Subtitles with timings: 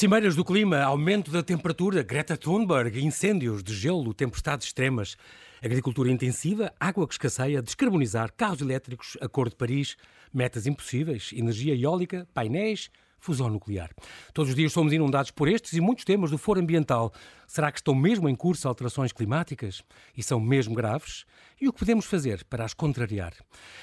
[0.00, 5.14] Cimeiras do clima, aumento da temperatura, Greta Thunberg, incêndios de gelo, tempestades extremas,
[5.62, 9.98] agricultura intensiva, água que escasseia, descarbonizar, carros elétricos, Acordo de Paris,
[10.32, 13.90] metas impossíveis, energia eólica, painéis, fusão nuclear.
[14.32, 17.12] Todos os dias somos inundados por estes e muitos temas do foro ambiental.
[17.50, 19.82] Será que estão mesmo em curso alterações climáticas?
[20.16, 21.24] E são mesmo graves?
[21.60, 23.34] E o que podemos fazer para as contrariar?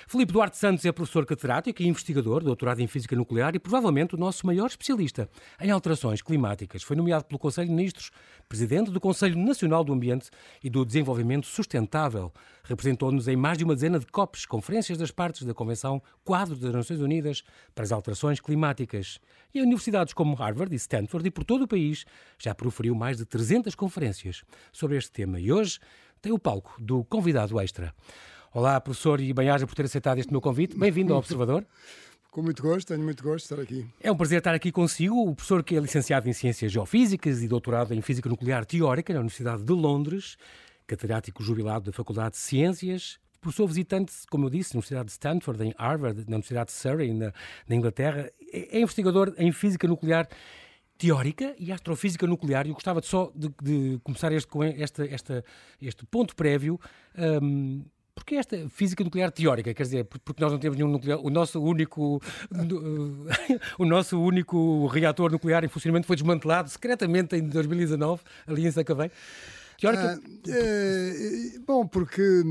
[0.07, 4.17] Filipe Duarte Santos é professor catedrático e investigador, doutorado em Física Nuclear e provavelmente o
[4.17, 5.29] nosso maior especialista
[5.59, 6.81] em alterações climáticas.
[6.81, 8.09] Foi nomeado pelo Conselho de Ministros,
[8.47, 10.29] presidente do Conselho Nacional do Ambiente
[10.63, 12.31] e do Desenvolvimento Sustentável.
[12.63, 16.73] Representou-nos em mais de uma dezena de COPs, conferências das partes da Convenção Quadro das
[16.73, 17.43] Nações Unidas
[17.75, 19.19] para as Alterações Climáticas.
[19.53, 22.05] E em universidades como Harvard e Stanford e por todo o país
[22.39, 25.39] já proferiu mais de 300 conferências sobre este tema.
[25.39, 25.79] E hoje
[26.21, 27.93] tem o palco do convidado extra.
[28.53, 30.77] Olá, professor, e bem-aja por ter aceitado este meu convite.
[30.77, 31.65] Bem-vindo ao Observador.
[32.31, 33.87] Com muito gosto, tenho muito gosto de estar aqui.
[33.99, 37.47] É um prazer estar aqui consigo, o professor que é licenciado em Ciências Geofísicas e
[37.47, 40.37] doutorado em Física Nuclear Teórica na Universidade de Londres,
[40.85, 45.63] catedrático jubilado da Faculdade de Ciências, professor visitante, como eu disse, na Universidade de Stanford,
[45.63, 47.33] em Harvard, na Universidade de Surrey, na,
[47.67, 50.27] na Inglaterra, é, é investigador em Física Nuclear
[50.97, 52.65] teórica e astrofísica nuclear.
[52.65, 55.45] E eu gostava de só de, de começar este, com esta, esta,
[55.81, 56.79] este ponto prévio.
[57.17, 57.83] Um,
[58.17, 61.61] porque esta física nuclear teórica, quer dizer, porque nós não temos nenhum nuclear, o nosso
[61.61, 62.19] único
[63.77, 69.11] o nosso único reator nuclear em funcionamento foi desmantelado secretamente em 2019 ali em Sacavém.
[69.79, 70.19] Teórica?
[70.19, 72.43] Ah, é, bom, porque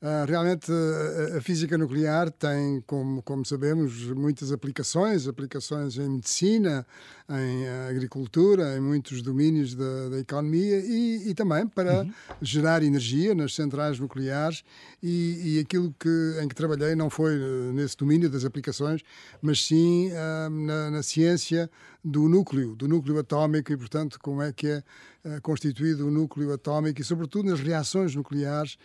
[0.00, 6.86] ah, realmente a, a, física nuclear tem, como, como sabemos, muitas aplicações, aplicações em medicina,
[7.28, 12.12] em agricultura, em muitos domínios da, da economia e, e, também para uhum.
[12.40, 14.62] gerar energia nas centrais nucleares
[15.02, 17.36] e, e, aquilo que, em que trabalhei não foi
[17.74, 19.02] nesse domínio das aplicações,
[19.42, 21.68] mas sim ah, na, na ciência
[22.04, 24.82] do núcleo, do núcleo atómico e, portanto, como é que é
[25.42, 28.78] constituído o núcleo atómico e, sobretudo, nas reações nucleares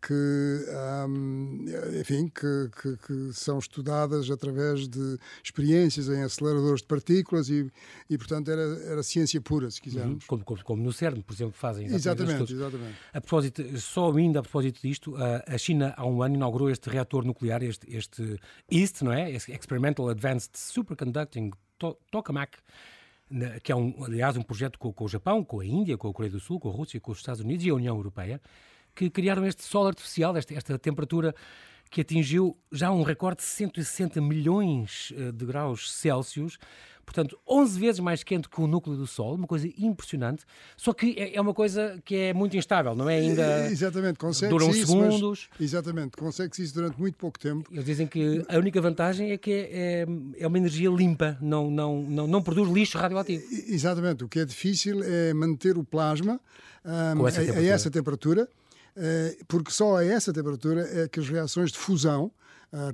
[0.00, 0.64] que,
[1.06, 1.64] um,
[2.00, 7.70] enfim, que, que, que, são estudadas através de experiências em aceleradores de partículas e,
[8.08, 10.24] e portanto, era, era ciência pura, se quisermos.
[10.24, 10.28] Uhum.
[10.28, 12.52] Como, como, como, no CERN, por exemplo, fazem exatamente.
[12.52, 16.88] Exatamente, A propósito, só ainda a propósito disto, a China há um ano inaugurou este
[16.88, 18.40] reator nuclear, este, este
[18.70, 19.30] EAST, não é?
[19.30, 21.50] Experimental Advanced Superconducting
[22.10, 22.58] Tokamak,
[23.62, 26.12] que é, um, aliás, um projeto com, com, o Japão, com a Índia, com a
[26.12, 28.40] Coreia do Sul, com a Rússia, com os Estados Unidos e a União Europeia,
[28.94, 31.34] que criaram este sol artificial, esta, esta temperatura
[31.90, 36.56] que atingiu já um recorde de 160 milhões eh, de graus Celsius,
[37.04, 40.44] portanto, 11 vezes mais quente que o núcleo do Sol, uma coisa impressionante.
[40.76, 43.68] Só que é, é uma coisa que é muito instável, não é ainda.
[43.68, 45.48] Exatamente, consegue Duram isso, segundos.
[45.50, 47.68] Mas, exatamente, consegue-se isso durante muito pouco tempo.
[47.72, 50.06] Eles dizem que a única vantagem é que é,
[50.38, 53.44] é, uma energia limpa, não, não, não, não produz lixo radioativo.
[53.50, 56.40] Exatamente, o que é difícil é manter o plasma
[56.84, 58.48] um, essa a, a essa temperatura
[59.48, 62.30] porque só a essa temperatura é que as reações de fusão,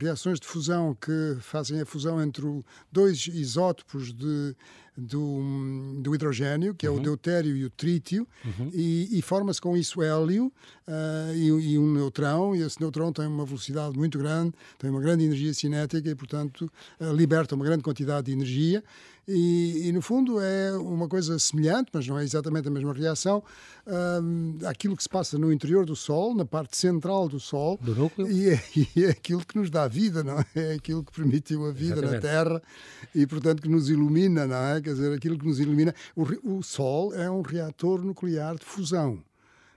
[0.00, 2.44] reações de fusão que fazem a fusão entre
[2.90, 4.56] dois isótopos de,
[4.96, 6.96] do, do hidrogênio, que é uhum.
[6.96, 8.70] o deutério e o trítio, uhum.
[8.72, 13.26] e, e forma-se com isso hélio uh, e, e, um neutrão, e esse neutrão tem
[13.26, 17.82] uma velocidade muito grande, tem uma grande energia cinética e, portanto, uh, liberta uma grande
[17.82, 18.82] quantidade de energia.
[19.28, 23.42] E, e, no fundo é uma coisa semelhante, mas não é exatamente a mesma reação,
[23.84, 27.76] um, àquilo que se passa no interior do Sol, na parte central do Sol.
[27.82, 28.30] Do núcleo.
[28.30, 28.62] E é,
[28.94, 30.46] e é aquilo que nos dá vida, não é?
[30.54, 32.14] É aquilo que permitiu a vida exatamente.
[32.14, 32.62] na Terra
[33.12, 34.80] e, portanto, que nos ilumina, não é?
[34.80, 35.92] Quer dizer, aquilo que nos ilumina.
[36.14, 39.24] O, o Sol é um reator nuclear de fusão.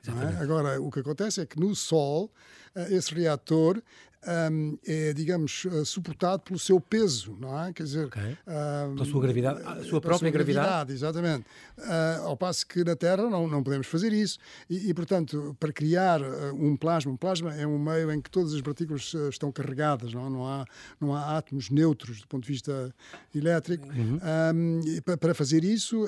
[0.07, 0.41] É?
[0.41, 2.31] Agora, o que acontece é que no Sol,
[2.73, 3.81] eh, esse reator
[4.27, 7.71] um, é, digamos, uh, suportado pelo seu peso, não é?
[7.71, 8.37] Quer dizer, okay.
[8.45, 10.67] um, pela sua gravidade, a sua própria sua gravidade.
[10.67, 10.93] gravidade.
[10.93, 11.45] Exatamente.
[11.77, 14.37] Uh, ao passo que na Terra não, não podemos fazer isso.
[14.69, 18.29] E, e portanto, para criar uh, um plasma, um plasma é um meio em que
[18.29, 20.65] todas as partículas estão carregadas, não, não, há,
[20.99, 22.93] não há átomos neutros do ponto de vista
[23.33, 23.87] elétrico.
[23.87, 24.19] Uhum.
[24.53, 26.05] Um, para, para fazer isso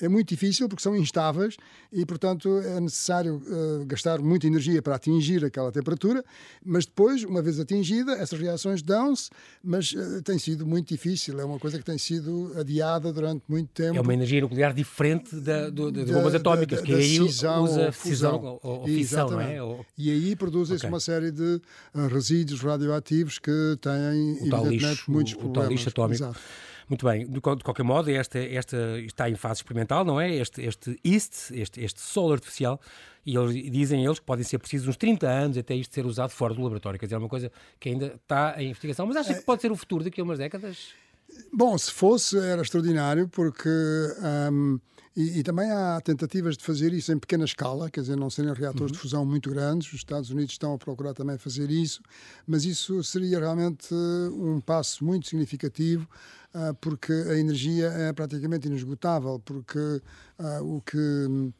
[0.00, 1.56] é muito difícil porque são instáveis
[1.92, 3.40] e, portanto, é necessário
[3.86, 6.24] gastar muita energia para atingir aquela temperatura,
[6.64, 9.30] mas depois depois, uma vez atingida, essas reações dão-se,
[9.62, 11.38] mas uh, tem sido muito difícil.
[11.40, 13.96] É uma coisa que tem sido adiada durante muito tempo.
[13.96, 17.92] É uma energia nuclear diferente da, do, de bombas atómicas, da, que aí cisão usa
[17.92, 19.62] fusão ou, ou, fissão, não é?
[19.62, 19.84] Ou...
[19.96, 20.92] E aí produzem-se okay.
[20.92, 21.60] uma série de
[21.94, 25.58] uh, resíduos radioativos que têm, o evidentemente, lixo, muitos o, problemas.
[25.58, 26.22] O tal lixo atómico.
[26.22, 26.40] Exato.
[26.88, 30.34] Muito bem, de, qualquer modo, esta, esta está em fase experimental, não é?
[30.34, 32.80] Este, este EAST, este, este sol artificial,
[33.26, 36.30] e eles, dizem eles que podem ser precisos uns 30 anos até isto ser usado
[36.30, 36.98] fora do laboratório.
[36.98, 39.70] Quer dizer, é uma coisa que ainda está em investigação, mas acho que pode ser
[39.70, 40.94] o futuro daqui a umas décadas.
[41.52, 43.68] Bom, se fosse, era extraordinário, porque.
[44.52, 44.78] Um,
[45.16, 48.52] e, e, também há tentativas de fazer isso em pequena escala, quer dizer, não serem
[48.52, 48.92] reatores uhum.
[48.92, 49.88] de fusão muito grandes.
[49.88, 52.00] Os Estados Unidos estão a procurar também fazer isso,
[52.46, 56.08] mas isso seria realmente um passo muito significativo,
[56.54, 59.78] uh, porque a energia é praticamente inesgotável, porque
[60.38, 61.52] uh, o que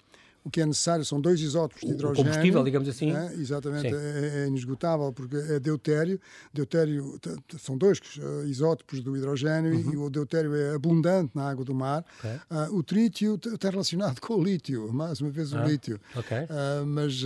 [0.48, 2.22] o que é necessário são dois isótopos de hidrogênio.
[2.22, 3.14] O combustível, digamos assim.
[3.14, 6.18] É, exatamente, é, é, inesgotável, porque é deutério.
[6.52, 7.20] Deutério
[7.58, 9.92] são dois uh, isótopos do hidrogênio uhum.
[9.92, 12.02] e o deutério é abundante na água do mar.
[12.18, 12.36] Okay.
[12.50, 16.00] Uh, o trítio está relacionado com o lítio, mais uma vez o ah, lítio.
[16.16, 16.44] Okay.
[16.44, 17.22] Uh, mas,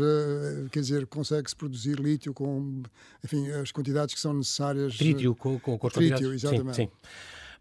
[0.73, 2.83] quer dizer, consegue-se produzir lítio com,
[3.25, 4.97] enfim, as quantidades que são necessárias.
[4.97, 6.75] Trítio, com, com, com trítio, exatamente.
[6.75, 6.91] Sim, sim.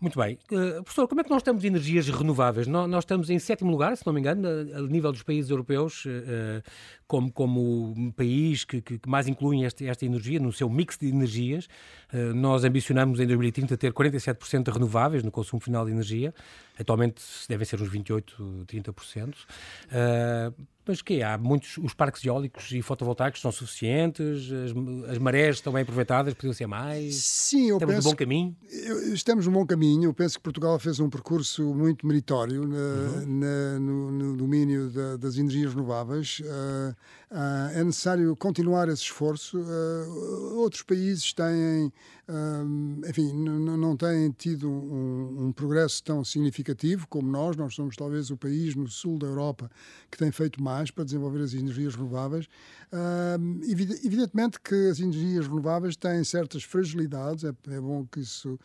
[0.01, 0.39] Muito bem.
[0.51, 2.65] Uh, professor, como é que nós de energias renováveis?
[2.65, 5.51] Nós, nós, estamos em sétimo lugar, se não me engano, a, a nível dos países
[5.51, 6.63] europeus, uh,
[7.07, 11.07] como, como um país que, que, mais inclui esta, esta energia no seu mix de
[11.07, 11.67] energias.
[12.11, 16.33] Uh, nós ambicionamos em 2030 ter 47% de renováveis no consumo final de energia.
[16.79, 19.35] Atualmente devem ser uns 28, 30%.
[19.35, 25.57] Uh, mas que Há muitos, os parques eólicos e fotovoltaicos são suficientes, as, as marés
[25.57, 27.15] estão bem aproveitadas, podiam ser mais.
[27.15, 28.55] Sim, eu estamos penso, no bom caminho.
[28.69, 30.05] Eu, estamos no bom caminho.
[30.05, 33.39] Eu penso que Portugal fez um percurso muito meritório na, uhum.
[33.39, 36.39] na, no, no, domínio da, das energias renováveis.
[36.39, 36.95] Uh,
[37.31, 39.59] uh, é necessário continuar esse esforço.
[39.59, 41.91] Uh, outros países têm,
[43.07, 47.55] enfim, não têm tido um, um progresso tão significativo como nós.
[47.55, 49.69] Nós somos talvez o país no sul da Europa
[50.09, 52.45] que tem feito mais para desenvolver as energias renováveis.
[52.91, 53.59] Uh,
[54.03, 58.59] evidentemente que as energias renováveis têm certas fragilidades, é, é bom que isso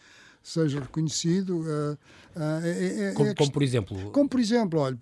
[0.46, 1.58] seja reconhecido.
[1.58, 1.98] Uh,
[2.36, 4.10] é, é, como, como, por exemplo?
[4.12, 4.96] Como por exemplo, olha,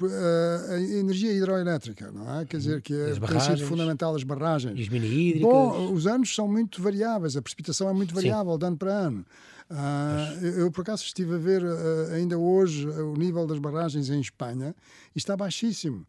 [0.71, 2.45] a energia hidroelétrica, não é?
[2.47, 4.79] Quer dizer, que é princípio fundamental as barragens.
[4.79, 5.43] E as mini-hídricas.
[5.43, 8.59] Bom, os anos são muito variáveis, a precipitação é muito variável Sim.
[8.59, 9.27] de ano para ano.
[9.71, 14.21] Uh, eu, por acaso, estive a ver uh, ainda hoje o nível das barragens em
[14.21, 14.75] Espanha
[15.15, 16.07] e está baixíssimo.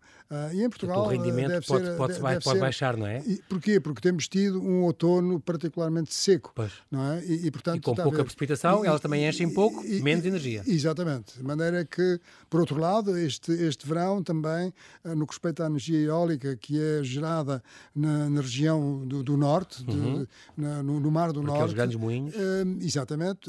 [0.54, 1.06] E em Portugal.
[1.06, 3.22] O rendimento pode, ser, pode, pode baixar, não é?
[3.28, 3.80] E, porquê?
[3.80, 6.52] Porque temos tido um outono particularmente seco.
[6.56, 6.72] Pois.
[6.90, 7.24] Não é?
[7.24, 10.63] E, e, portanto, e com pouca precipitação, elas também enchem pouco, menos energia.
[10.66, 11.38] Exatamente.
[11.38, 12.19] De maneira que,
[12.50, 14.74] por outro lado, este, este verão também,
[15.04, 17.63] no que respeita à energia eólica, que é gerada
[17.96, 20.24] na, na região do, do norte, uhum.
[20.24, 20.28] de,
[20.58, 21.68] na, no, no, Mar do Porque Norte.
[21.68, 22.34] Os grandes moinhos.
[22.81, 23.44] exatamente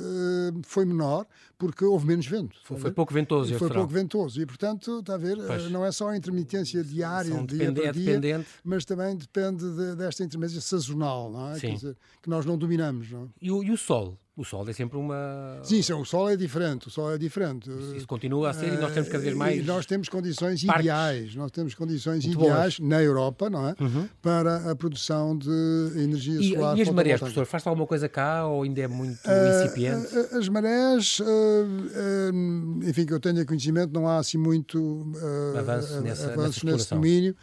[0.64, 1.26] foi menor
[1.58, 2.56] porque houve menos vento.
[2.64, 3.54] Foi, foi pouco ventoso.
[3.58, 5.70] Foi pouco ventoso e, portanto, está a ver, pois.
[5.70, 8.48] não é só a intermitência diária, São dia depende, dia, é dependente.
[8.64, 11.58] mas também depende de, desta intermitência sazonal, não é?
[11.58, 13.10] Dizer, que nós não dominamos.
[13.10, 13.26] Não é?
[13.40, 14.18] e, o, e o sol?
[14.36, 15.60] O Sol é sempre uma.
[15.62, 16.88] Sim, sim, o Sol é diferente.
[16.88, 17.70] O Sol é diferente.
[17.96, 19.58] Isso continua a ser e nós temos cada vez eh, mais.
[19.60, 20.84] E nós temos condições parques.
[20.84, 21.34] ideais.
[21.34, 23.74] Nós temos condições Muito ideais na Europa, não é?
[23.80, 24.06] Uhum.
[24.20, 25.48] Para a produção de
[25.96, 26.76] energia e, solar.
[26.76, 27.46] E as marés, professor?
[27.46, 30.14] Faz alguma coisa cá ou ainda é muito uh, incipiente?
[30.14, 35.12] Uh, as marés, uh, enfim, que eu tenha conhecimento, não há assim muito
[35.58, 37.34] avanço, nessa, avanço nessa nesse domínio,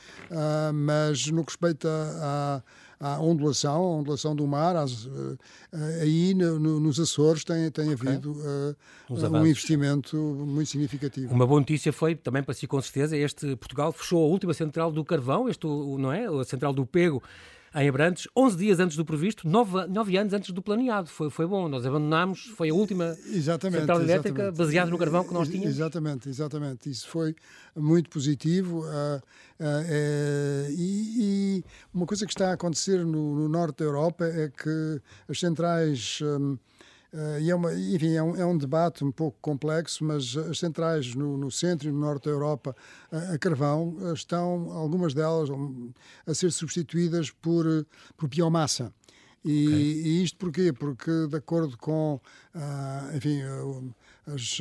[0.71, 2.61] mas no que respeita a a
[3.19, 5.37] ondulação, a ondulação do mar, uh,
[6.01, 8.09] aí no, no, nos Açores tem, tem okay.
[8.09, 8.75] havido uh,
[9.09, 11.33] um investimento muito significativo.
[11.33, 14.91] Uma boa notícia foi, também para si com certeza, este Portugal fechou a última central
[14.91, 16.25] do carvão, este, não é?
[16.25, 17.21] A central do Pego,
[17.75, 21.09] em Abrantes, 11 dias antes do previsto, 9, 9 anos antes do planeado.
[21.09, 25.33] Foi, foi bom, nós abandonámos, foi a última exatamente, central elétrica baseada no carvão que
[25.33, 25.75] nós tínhamos.
[25.75, 26.89] Exatamente, exatamente.
[26.89, 27.35] Isso foi
[27.75, 28.81] muito positivo.
[28.81, 29.17] Uh,
[29.59, 31.63] uh, uh, e, e,
[31.93, 36.19] uma coisa que está a acontecer no, no norte da Europa é que as centrais.
[36.21, 36.57] Um,
[37.39, 41.13] e é uma, enfim, é um, é um, debate um pouco complexo, mas as centrais
[41.13, 42.75] no, no centro e no norte da Europa
[43.11, 45.49] a, a carvão estão, algumas delas,
[46.25, 47.65] a ser substituídas por,
[48.17, 48.91] por biomassa.
[49.45, 49.77] E, okay.
[49.77, 50.73] e isto porquê?
[50.73, 52.19] Porque, de acordo com,
[52.55, 53.41] uh, enfim,
[54.25, 54.59] as,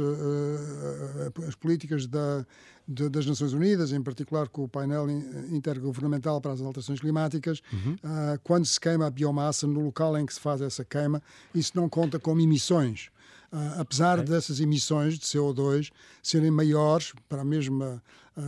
[1.49, 2.45] as políticas da,
[2.93, 5.09] de, das Nações Unidas, em particular com o painel
[5.51, 7.95] intergovernamental para as alterações climáticas, uhum.
[7.95, 11.23] uh, quando se queima a biomassa no local em que se faz essa queima,
[11.55, 13.11] isso não conta como emissões.
[13.53, 14.33] Uh, apesar okay.
[14.33, 15.91] dessas emissões de CO2
[16.23, 18.03] serem maiores para a mesma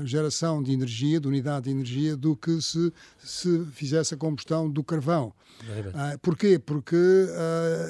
[0.05, 4.83] geração de energia, de unidade de energia, do que se, se fizesse a combustão do
[4.83, 5.33] carvão.
[5.61, 6.59] Uh, porquê?
[6.59, 6.97] Porque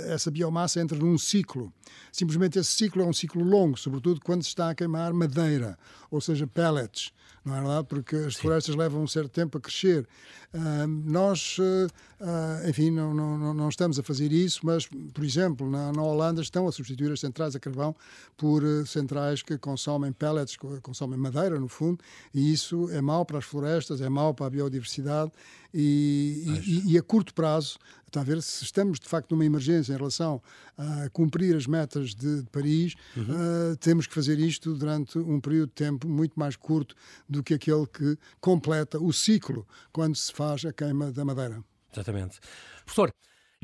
[0.09, 1.73] essa biomassa entra num ciclo.
[2.13, 5.79] Simplesmente esse ciclo é um ciclo longo, sobretudo quando se está a queimar madeira,
[6.11, 7.13] ou seja, pellets
[7.45, 7.87] não é verdade?
[7.89, 8.43] Porque as Sim.
[8.43, 10.09] florestas levam um certo tempo a crescer.
[10.55, 11.59] Uh, nós,
[12.67, 16.67] enfim, não, não, não, estamos a fazer isso, mas, por exemplo, na, na Holanda estão
[16.67, 17.95] a substituir as centrais a carvão
[18.37, 21.99] por centrais que consomem pellets, consomem madeira, no fundo, fundo,
[22.33, 25.31] e isso é mau para as florestas, é mau para a biodiversidade
[25.73, 29.93] e, e, e, a curto prazo, está a ver, se estamos de facto numa emergência
[29.93, 30.41] em relação
[30.79, 33.25] a cumprir as metas de, de Paris, uhum.
[33.25, 36.95] uh, temos que fazer isto durante um período de tempo muito mais curto
[37.29, 41.63] do que aquele que completa o ciclo quando se faz a queima da madeira.
[41.93, 42.39] Exatamente.
[42.85, 43.13] Professor,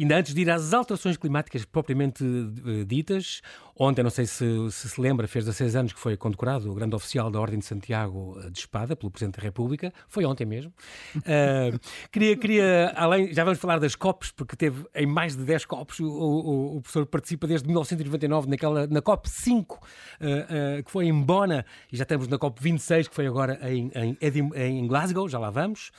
[0.00, 3.42] Ainda antes de ir às alterações climáticas propriamente uh, ditas,
[3.78, 6.96] ontem, não sei se, se, se lembra, fez 16 anos que foi condecorado o grande
[6.96, 10.72] oficial da Ordem de Santiago eh, de Espada pelo Presidente da República, foi ontem mesmo.
[11.16, 11.78] Uh,
[12.10, 16.00] queria, queria, além, já vamos falar das COPs, porque teve em mais de 10 COPs,
[16.00, 21.20] o, o, o professor participa desde 1999 naquela, na COP 5, uh, que foi em
[21.22, 24.16] Bona, e já estamos na COP 26, que foi agora em, em,
[24.54, 25.90] em Glasgow, já lá vamos.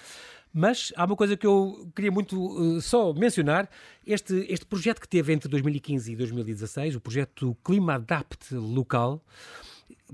[0.53, 3.69] Mas há uma coisa que eu queria muito uh, só mencionar:
[4.05, 9.21] este, este projeto que teve entre 2015 e 2016, o projeto Clima Adapt Local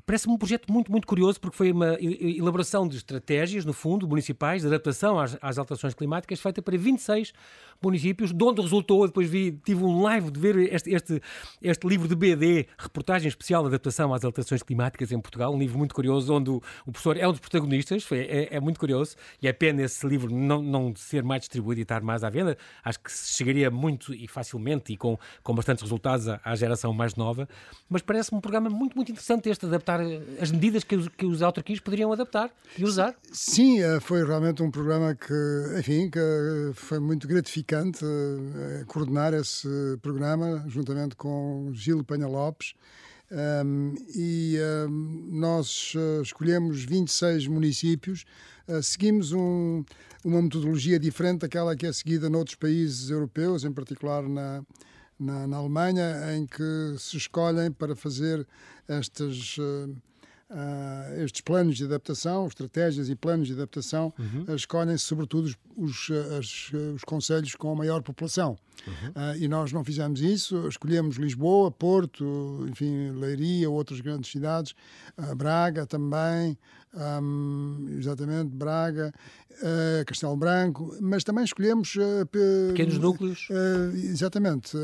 [0.06, 4.62] parece-me um projeto muito, muito curioso, porque foi uma elaboração de estratégias, no fundo, municipais,
[4.62, 7.34] de adaptação às, às alterações climáticas, feita para 26
[7.82, 11.22] municípios, de onde resultou, depois vi, tive um live de ver este, este,
[11.62, 15.78] este livro de BD, reportagem especial de adaptação às alterações climáticas em Portugal, um livro
[15.78, 19.16] muito curioso, onde o, o professor é um dos protagonistas, foi, é, é, muito curioso,
[19.42, 22.58] e é pena esse livro não, não ser mais distribuído e estar mais à venda,
[22.84, 27.16] acho que chegaria muito e facilmente e com, com bastantes resultados à, à geração mais
[27.16, 27.48] nova,
[27.90, 30.02] mas parece-me um programa muito, muito interessante este, adaptar adaptar
[30.42, 33.16] as medidas que os, que os autarquias poderiam adaptar e usar.
[33.32, 39.68] Sim, eh, foi realmente um programa que, enfim, que foi muito gratificante eh, coordenar esse
[40.02, 42.74] programa juntamente com Gil Penha Lopes.
[43.30, 44.58] Um, e
[44.88, 48.24] um, nós uh, escolhemos 26 municípios,
[48.70, 49.84] uh, seguimos um,
[50.24, 54.64] uma metodologia diferente daquela que é seguida noutros países europeus, em particular na,
[55.20, 58.48] na, na Alemanha, em que se escolhem para fazer
[58.88, 59.58] estas.
[59.58, 59.94] Uh,
[60.50, 64.56] uh, estes planos de adaptação, estratégias e planos de adaptação, uhum.
[64.56, 68.58] escolhem-se sobretudo os, os, os conselhos com a maior população.
[68.86, 69.10] Uhum.
[69.10, 74.74] Uh, e nós não fizemos isso, escolhemos Lisboa, Porto, enfim, Leiria, outras grandes cidades,
[75.18, 76.58] uh, Braga também,
[76.94, 79.14] um, exatamente, Braga,
[79.52, 81.96] uh, Castelo Branco, mas também escolhemos.
[82.70, 83.48] Pequenos núcleos?
[83.94, 84.76] Exatamente.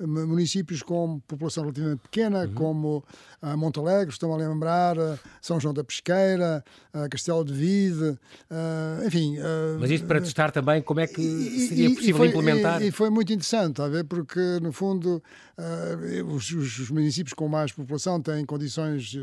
[0.00, 2.54] municípios com população relativamente pequena, uhum.
[2.54, 3.04] como
[3.42, 4.96] uh, Montalegre, estão a lembrar,
[5.40, 6.64] São João da Pesqueira,
[7.10, 8.18] Castelo de Vide,
[9.06, 9.36] enfim.
[9.78, 11.22] mas isto para testar também como é que
[11.68, 12.82] seria e, possível e foi, implementar?
[12.82, 15.22] E, foi muito interessante, a ver, porque no fundo
[16.28, 19.14] os, os, municípios com mais população têm condições,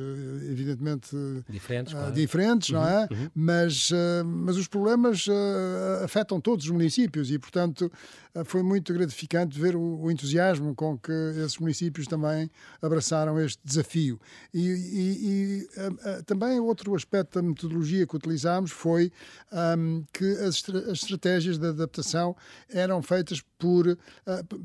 [0.50, 1.16] evidentemente,
[1.50, 2.12] diferentes, claro.
[2.14, 3.08] diferentes uhum, não é?
[3.12, 3.30] Uhum.
[3.36, 3.92] Mas
[4.50, 7.92] mas os problemas uh, afetam todos os municípios e, portanto,
[8.36, 12.50] uh, foi muito gratificante ver o, o, entusiasmo com que esses municípios também
[12.82, 14.20] abraçaram este desafio.
[14.54, 19.12] E, e, e uh, também outro aspecto da metodologia que utilizámos foi
[19.78, 22.36] um, que as, as, estratégias de adaptação
[22.70, 23.98] eram feitas por,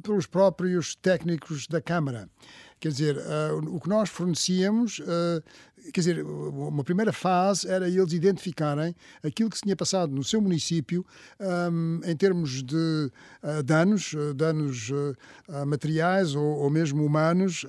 [0.03, 2.29] pelos próprios técnicos da Câmara.
[2.85, 5.43] Quer dizer, uh, o que nós fornecíamos, uh,
[5.91, 10.39] quer dizer, uma primeira fase era eles identificarem aquilo que se tinha passado no seu
[10.39, 11.03] município
[11.73, 13.11] um, em termos de
[13.43, 14.93] uh, danos, danos
[15.67, 17.65] materiais ou, ou, mesmo humanos,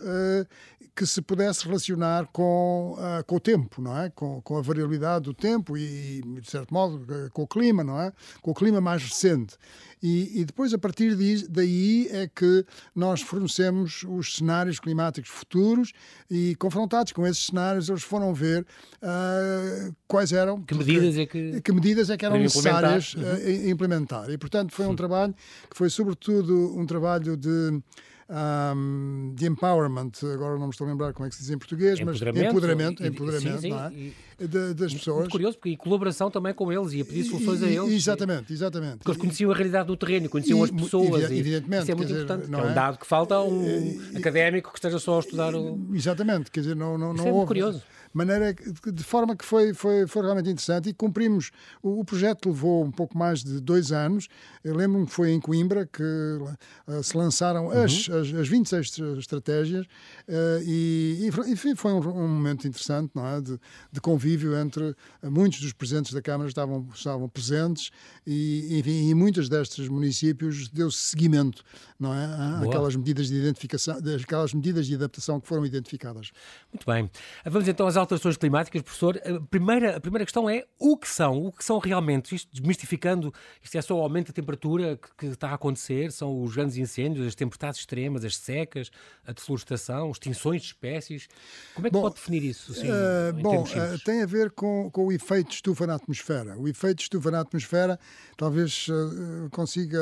[0.93, 2.95] que se pudesse relacionar com,
[3.27, 4.10] com o tempo, não é?
[4.10, 8.13] Com, com a variabilidade do tempo e, de certo modo, com o clima, não é?
[8.41, 9.57] Com o clima mais recente.
[10.01, 11.15] E, e depois, a partir
[11.50, 15.91] daí, é que nós fornecemos os cenários climáticos futuros
[16.29, 18.65] e, confrontados com esses cenários, eles foram ver
[19.01, 20.62] uh, quais eram.
[20.62, 23.45] Que medidas é que, que, medidas é que eram necessárias implementar.
[23.45, 24.29] Uh, implementar.
[24.29, 25.33] E, portanto, foi um trabalho
[25.69, 27.81] que foi, sobretudo, um trabalho de
[28.27, 31.58] um, de empowerment, agora não me estou a lembrar como é que se diz em
[31.58, 34.44] português, mas empoderamento, e, empoderamento sim, sim, é?
[34.44, 35.20] e, de, das pessoas.
[35.20, 37.94] Muito curioso, porque em colaboração também com eles e a pedir soluções a eles.
[37.94, 38.98] Exatamente, exatamente.
[38.98, 41.29] Porque eles conheciam a realidade do terreno, conheciam as pessoas.
[41.32, 41.84] Evidentemente.
[41.84, 42.50] Isso é muito dizer, importante.
[42.50, 42.63] Não é?
[42.63, 45.79] é um dado que falta a um académico que esteja só a estudar o.
[45.94, 47.48] Exatamente, quer dizer, não, não, não é houve.
[47.48, 47.84] curioso
[48.15, 51.51] maneira de forma que foi, foi, foi realmente interessante e cumprimos.
[51.84, 54.27] O, o projeto levou um pouco mais de dois anos.
[54.63, 57.84] Eu lembro-me que foi em Coimbra que uh, se lançaram uhum.
[57.84, 63.41] as, as, as 26 estratégias uh, e, e, foi um, um, momento interessante não é?
[63.41, 63.60] de,
[63.91, 64.95] de convívio entre uh,
[65.29, 67.91] muitos dos presidentes da Câmara estavam, estavam presentes
[68.25, 71.63] e, enfim, em muitos destes municípios deu-se seguimento
[72.00, 72.67] não é?
[72.67, 76.31] aquelas medidas de identificação, aquelas medidas de adaptação que foram identificadas.
[76.72, 77.10] Muito bem.
[77.45, 81.45] Vamos então às alterações climáticas, professor, a primeira, a primeira questão é o que são?
[81.45, 82.35] O que são realmente?
[82.35, 86.12] Isto desmistificando, isto é só o aumento da temperatura que, que está a acontecer?
[86.12, 88.91] São os grandes incêndios, as tempestades extremas, as secas,
[89.25, 91.27] a deflorestação, extinções de espécies?
[91.74, 92.71] Como é que bom, pode definir isso?
[92.74, 96.57] Uh, bom, uh, tem a ver com, com o efeito de estufa na atmosfera.
[96.57, 98.00] O efeito de estufa na atmosfera
[98.38, 100.00] talvez uh, consiga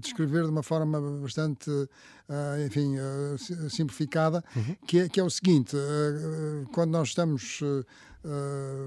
[0.00, 1.70] descrever de uma forma bastante
[2.66, 2.94] enfim,
[3.68, 4.76] simplificada, uhum.
[4.86, 5.76] que, é, que é o seguinte:
[6.72, 7.23] quando nós estamos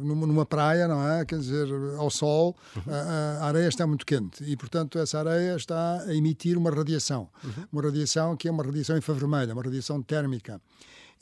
[0.01, 1.25] numa praia, não é?
[1.25, 1.67] Quer dizer,
[1.98, 2.82] ao sol, uhum.
[2.88, 7.29] a, a, areia está muito quente e, portanto, essa areia está a emitir uma radiação.
[7.44, 7.67] Uhum.
[7.72, 10.60] Uma radiação que é uma radiação infravermelha, uma radiação térmica.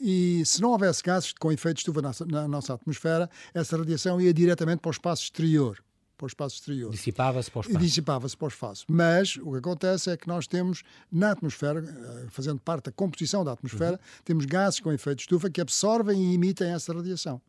[0.00, 4.20] E se não houvesse gases com efeito de estufa na, na nossa atmosfera, essa radiação
[4.20, 5.78] ia diretamente para o espaço exterior
[6.16, 6.90] para o espaço exterior.
[6.90, 7.78] Dissipava-se para o espaço.
[7.78, 8.84] Dissipava-se para o espaço.
[8.88, 13.44] Mas o que acontece é que nós temos na atmosfera, eh, fazendo parte da composição
[13.44, 14.22] da atmosfera, uhum.
[14.24, 17.40] temos gases com efeito de estufa que absorvem e emitem essa radiação.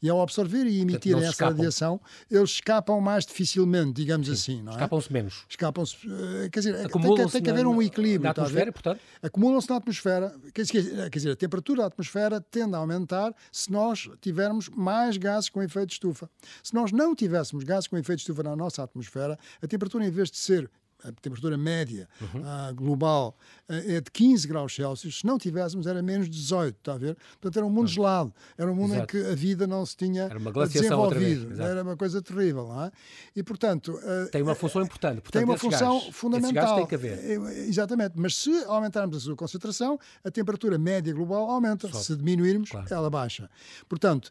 [0.00, 4.32] E ao absorver e emitirem essa radiação, eles escapam mais dificilmente, digamos Sim.
[4.32, 4.68] assim.
[4.68, 4.70] É?
[4.70, 5.44] Escapam-se menos.
[5.48, 5.96] Escapam-se.
[6.06, 8.22] Eh, quer dizer, tem que, tem que haver um equilíbrio.
[8.22, 9.00] Na atmosfera, portanto?
[9.20, 10.34] Acumulam-se na atmosfera.
[10.54, 15.16] Quer dizer, quer dizer, a temperatura da atmosfera tende a aumentar se nós tivermos mais
[15.16, 16.30] gases com efeito de estufa.
[16.62, 20.10] Se nós não tivéssemos gases com efeito de estufa na nossa atmosfera, a temperatura, em
[20.10, 20.70] vez de ser
[21.04, 22.40] a temperatura média uhum.
[22.40, 23.36] uh, global
[23.68, 27.16] uh, é de 15 graus Celsius, se não tivéssemos era menos 18, está a ver?
[27.40, 27.86] Portanto, era um mundo uhum.
[27.86, 29.16] gelado, era um mundo Exato.
[29.16, 30.28] em que a vida não se tinha
[30.68, 32.90] desenvolvido, era uma coisa terrível, não é?
[33.34, 33.92] E, portanto...
[33.92, 36.76] Uh, tem uma função importante, portanto, tem uma função gás, fundamental.
[36.76, 37.18] Tem que haver.
[37.68, 42.04] Exatamente, mas se aumentarmos a sua concentração, a temperatura média global aumenta, Sobe.
[42.04, 42.86] se diminuirmos, claro.
[42.90, 43.48] ela baixa.
[43.88, 44.30] Portanto,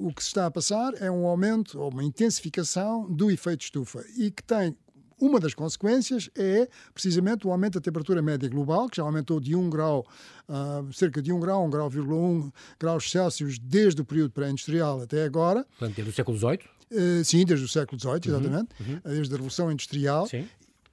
[0.00, 4.04] o que se está a passar é um aumento ou uma intensificação do efeito estufa
[4.16, 4.76] e que tem
[5.20, 9.54] uma das consequências é precisamente o aumento da temperatura média global, que já aumentou de
[9.56, 10.06] 1 grau,
[10.48, 15.24] uh, cerca de 1 grau, 1 grau, 1 graus Celsius desde o período pré-industrial até
[15.24, 15.64] agora.
[15.78, 16.60] Portanto, desde o século XVIII?
[16.90, 19.00] Uh, sim, desde o século XVIII, uhum, exatamente, uhum, uhum.
[19.04, 20.26] desde a Revolução Industrial.
[20.26, 20.46] Sim.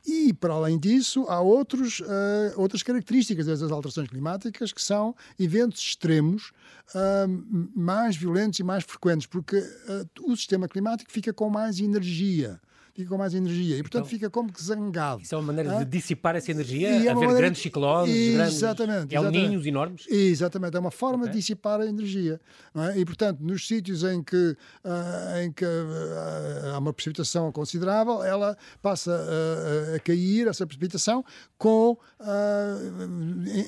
[0.06, 5.80] E, para além disso, há outros, uh, outras características dessas alterações climáticas que são eventos
[5.80, 6.52] extremos
[6.90, 12.60] uh, mais violentos e mais frequentes, porque uh, o sistema climático fica com mais energia
[12.94, 15.22] fica com mais energia e, portanto, então, fica como que zangado.
[15.22, 19.14] Isso é uma maneira de dissipar essa energia, e é haver grandes ciclones, exatamente, grandes
[19.14, 20.06] El Ninhos enormes?
[20.08, 21.32] Exatamente, é uma forma okay.
[21.32, 22.40] de dissipar a energia.
[22.76, 23.00] É?
[23.00, 28.56] E, portanto, nos sítios em que, uh, em que uh, há uma precipitação considerável, ela
[28.82, 31.26] passa uh, a cair, essa precipitação,
[31.58, 31.98] com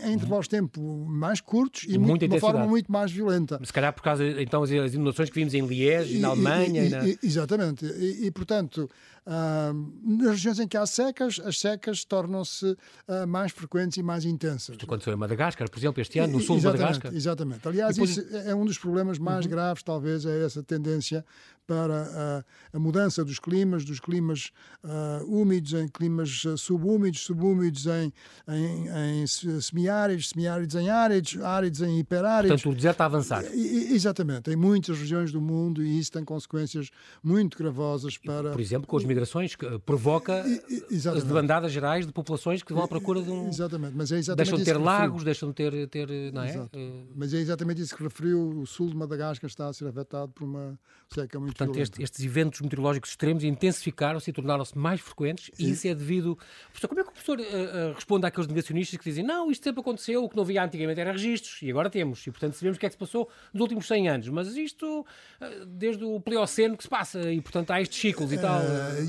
[0.06, 3.60] em, intervalos de tempo mais curtos e, e muito, de uma forma muito mais violenta.
[3.64, 6.84] Se calhar por causa, então, das inundações que vimos em Liège, e, na Alemanha...
[6.84, 7.04] E, e, na...
[7.24, 7.86] Exatamente.
[7.86, 8.90] E, portanto,
[9.26, 14.76] nas regiões em que há secas, as secas tornam-se uh, mais frequentes e mais intensas.
[14.76, 17.14] Isto aconteceu em Madagascar, por exemplo, este ano, no sul de Madagascar.
[17.14, 17.68] Exatamente.
[17.68, 18.18] Aliás, depois...
[18.18, 19.52] isso é um dos problemas mais uhum.
[19.52, 21.26] graves, talvez, é essa tendência
[21.66, 24.52] para a, a mudança dos climas, dos climas
[24.84, 28.14] uh, úmidos em climas subúmidos, subúmidos em,
[28.48, 32.62] em, em semiáridos, semiáridos em áridos, áridos em hiperáridos.
[32.62, 33.44] Portanto, o deserto a avançar.
[33.54, 36.90] E, exatamente, em muitas regiões do mundo e isso tem consequências
[37.24, 38.52] muito gravosas para...
[38.52, 42.88] Por exemplo, com as migrações, que provoca as debandadas gerais de populações que vão à
[42.88, 43.48] procura de um...
[43.48, 45.88] Exatamente, mas é exatamente Deixam de ter lagos, deixam de ter...
[45.88, 46.50] ter não é?
[46.50, 46.80] Exato.
[47.16, 50.44] Mas é exatamente isso que referiu, o sul de Madagascar está a ser afetado por
[50.44, 50.80] uma
[51.14, 55.88] seca muito Portanto, este, estes eventos meteorológicos extremos intensificaram-se e tornaram-se mais frequentes e isso
[55.88, 56.38] é devido...
[56.68, 59.64] Professor, como é que o professor uh, uh, responde àqueles negacionistas que dizem não, isto
[59.64, 62.76] sempre aconteceu, o que não havia antigamente era registros e agora temos e, portanto, sabemos
[62.76, 66.20] o que é que se passou nos últimos 100 anos, mas isto uh, desde o
[66.20, 68.60] Plioceno que se passa e, portanto, há estes ciclos e tal.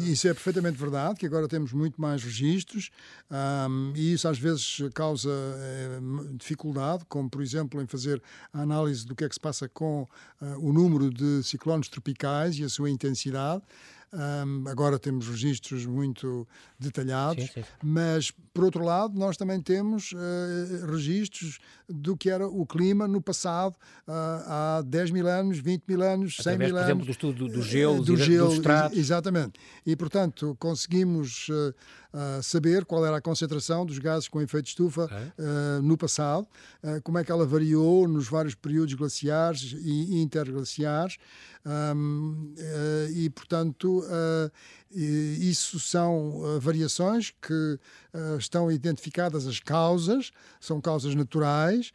[0.06, 2.90] Isso é perfeitamente verdade, que agora temos muito mais registros
[3.28, 5.30] um, e isso às vezes causa
[6.35, 10.06] dificuldade, como, por exemplo, em fazer a análise do que é que se passa com
[10.59, 13.62] o número de ciclones tropicais e a sua intensidade.
[14.12, 16.47] Um, agora temos registros muito
[16.79, 17.64] detalhados, sim, sim.
[17.83, 23.21] mas por outro lado, nós também temos uh, registros do que era o clima no
[23.21, 23.75] passado,
[24.09, 24.12] uh,
[24.47, 26.87] há 10 mil anos, 20 mil anos, 100 Através, mil anos.
[26.87, 28.97] Por exemplo, do estudo do gelo, do gelo, dos estratos.
[28.97, 29.61] Exatamente.
[29.85, 31.75] E, portanto, conseguimos uh,
[32.42, 35.33] saber qual era a concentração dos gases com efeito de estufa okay.
[35.83, 36.47] no passado,
[37.05, 41.19] como é que ela variou nos vários períodos glaciares e interglaciares.
[41.66, 42.55] Um,
[43.12, 44.52] e, portanto, portanto,
[44.90, 47.78] isso são variações que
[48.38, 50.30] estão identificadas as causas,
[50.61, 51.92] são causas naturais.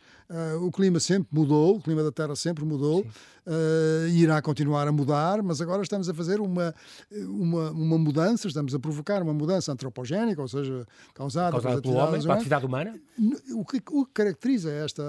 [0.62, 3.06] o clima sempre mudou, o clima da Terra sempre mudou
[3.46, 6.74] uh, irá continuar a mudar, mas agora estamos a fazer uma,
[7.12, 12.22] uma, uma mudança, estamos a provocar uma mudança antropogénica, ou seja, causada, causada pelo homem,
[12.22, 13.00] pela atividade humana?
[13.54, 15.04] O que, o que caracteriza esta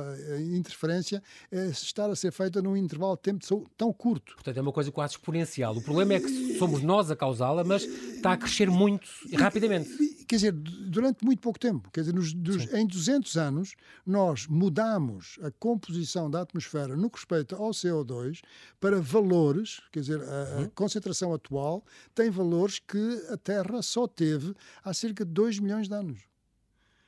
[0.55, 4.35] interferência é estar a ser feita num intervalo de tempo tão curto.
[4.35, 5.77] Portanto, é uma coisa quase exponencial.
[5.77, 9.91] O problema é que somos nós a causá-la, mas está a crescer muito rapidamente.
[10.27, 13.75] Quer dizer, durante muito pouco tempo, quer dizer, nos, dos, em 200 anos,
[14.07, 18.41] nós mudamos a composição da atmosfera no que respeita ao CO2
[18.81, 20.71] para valores, quer dizer, a, a uhum.
[20.75, 25.95] concentração atual tem valores que a Terra só teve há cerca de 2 milhões de
[25.95, 26.32] anos.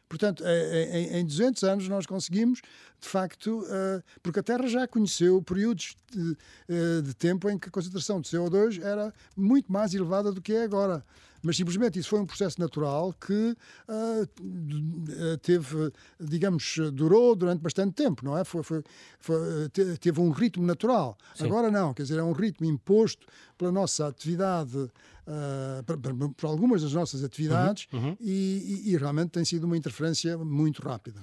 [0.08, 2.60] Portanto, em 200 anos nós conseguimos,
[3.00, 3.64] de facto,
[4.22, 8.82] porque a Terra já conheceu períodos de, de tempo em que a concentração de CO2
[8.82, 11.04] era muito mais elevada do que é agora
[11.44, 13.56] mas simplesmente isso foi um processo natural que
[13.88, 18.44] uh, teve, digamos, durou durante bastante tempo, não é?
[18.44, 18.82] Foi, foi,
[19.20, 19.68] foi
[20.00, 21.16] teve um ritmo natural.
[21.34, 21.44] Sim.
[21.44, 23.26] Agora não, quer dizer, é um ritmo imposto
[23.58, 28.16] pela nossa atividade, uh, por, algumas das nossas atividades, uhum, uhum.
[28.20, 31.20] E, e, e realmente tem sido uma interferência muito rápida.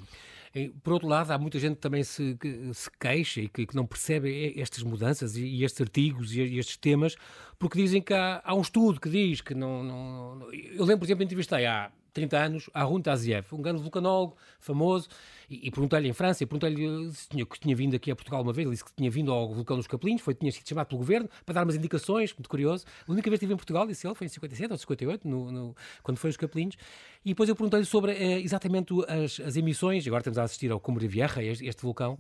[0.84, 3.76] Por outro lado, há muita gente que também se, que se queixa e que, que,
[3.76, 7.16] não percebe estas mudanças e, e, estes artigos e, estes temas,
[7.58, 11.00] porque dizem que há, há um estudo que diz que não, não, não, Eu lembro,
[11.00, 15.08] por exemplo, entrevistei há 30 anos, Arun Taziev, um grande vulcanólogo famoso,
[15.50, 18.54] e, e perguntei-lhe em França, perguntei-lhe se tinha, que tinha vindo aqui a Portugal uma
[18.54, 21.00] vez, ele disse que tinha vido ao vulcão dos Capelinhos, foi, tinha sido chamado pelo
[21.00, 22.86] governo para dar umas indicações, muito curioso.
[23.08, 25.52] A única vez que estive em Portugal, disse ele, foi em 57 ou 58, no,
[25.52, 26.76] no, quando foi os Capelinhos,
[27.26, 30.80] e depois eu perguntei-lhe sobre eh, exatamente as, as, emissões, agora estamos a assistir ao
[30.80, 32.18] Cumbre de Vierra, este, este vulcão,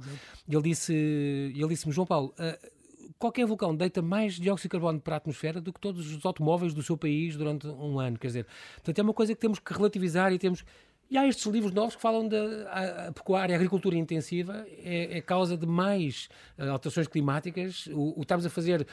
[0.48, 2.81] e ele disse, ele disse-me, João Paulo, uh,
[3.22, 6.74] qualquer vulcão deita mais dióxido de carbono para a atmosfera do que todos os automóveis
[6.74, 8.18] do seu país durante um ano.
[8.18, 10.66] Quer dizer, portanto, é uma coisa que temos que relativizar e temos.
[11.10, 15.58] E há estes livros novos que falam da pecuária, a agricultura intensiva é, é causa
[15.58, 17.88] de mais uh, alterações climáticas.
[17.88, 18.88] O, o estamos a fazer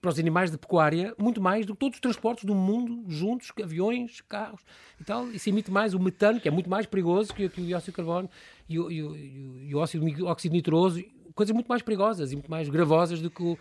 [0.00, 3.52] para os animais de pecuária muito mais do que todos os transportes do mundo juntos,
[3.62, 4.62] aviões, carros
[5.00, 5.30] e tal.
[5.30, 8.28] Isso emite mais o metano, que é muito mais perigoso que, o dióxido de carbono
[8.68, 11.04] e o, e o, e o óxido nitroso
[11.40, 13.58] coisas muito mais perigosas e muito mais gravosas do que o,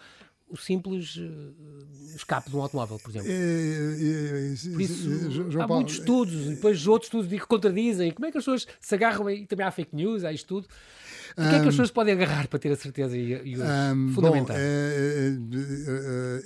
[0.50, 3.30] o simples uh, escape de um automóvel, por exemplo.
[3.30, 7.48] É, é, é, por isso, João há Paulo, muitos estudos, e depois outros estudos que
[7.48, 8.12] contradizem.
[8.12, 10.68] Como é que as pessoas se agarram e também há fake news, há isto tudo.
[11.38, 14.12] O que é que as pessoas podem agarrar para ter a certeza e, e um,
[14.14, 14.56] fundamental?
[14.56, 15.38] Bom, é,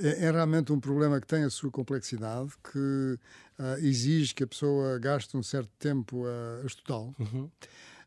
[0.01, 4.47] é, é, realmente um problema que tem a sua complexidade, que uh, exige que a
[4.47, 7.15] pessoa gaste um certo tempo a, a estudá-lo.
[7.17, 7.49] Uhum.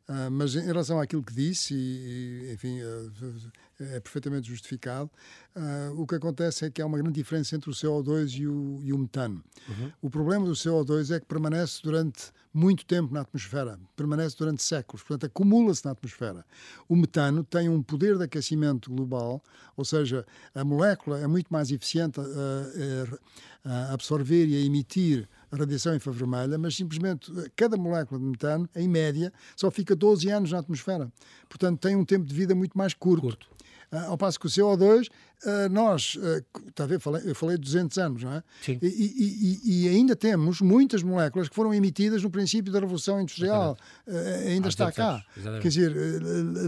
[0.09, 5.11] Uh, mas em relação àquilo que disse, e, e enfim, uh, é perfeitamente justificado,
[5.57, 8.81] uh, o que acontece é que há uma grande diferença entre o CO2 e o,
[8.85, 9.43] e o metano.
[9.69, 9.93] Uhum.
[10.01, 15.03] O problema do CO2 é que permanece durante muito tempo na atmosfera, permanece durante séculos,
[15.03, 16.47] portanto acumula-se na atmosfera.
[16.89, 19.43] O metano tem um poder de aquecimento global,
[19.77, 25.36] ou seja, a molécula é muito mais eficiente a, a absorver e a emitir a
[25.53, 30.53] radiação infravermelha, mas simplesmente eh, cada molécula de metano, em média, só fica 12 anos
[30.53, 31.11] na atmosfera.
[31.49, 33.23] Portanto, tem um tempo de vida muito mais curto.
[33.23, 33.47] curto.
[33.93, 35.09] Uh, ao passo que o CO2,
[35.45, 38.43] uh, ah, nós, uh, tá a ver, falei, eu falei 200 anos, não é?
[38.63, 38.79] Sim.
[38.83, 43.77] E, e, e, ainda temos muitas moléculas que foram emitidas no princípio da Revolução Industrial.
[44.47, 45.25] ainda Há está cá.
[45.61, 45.93] Quer dizer,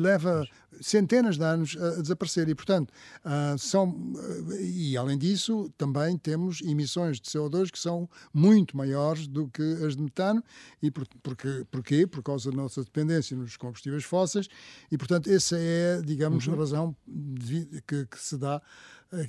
[0.00, 0.46] leva
[0.80, 2.48] centenas de anos a, desaparecer.
[2.48, 2.92] E, portanto,
[3.24, 3.94] uh, são.
[4.60, 9.96] E, além disso, também temos emissões de CO2 que são muito maiores do que as
[9.96, 10.42] de metano.
[10.82, 12.06] E por, porque, porquê?
[12.06, 14.48] Por causa da nossa dependência nos combustíveis fósseis.
[14.90, 16.54] E, portanto, essa é, digamos, uhum.
[16.54, 18.57] a razão de, que, que se dá